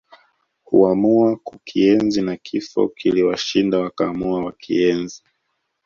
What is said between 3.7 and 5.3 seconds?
wakaamua wakienzi